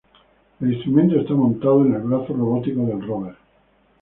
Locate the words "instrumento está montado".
0.73-1.85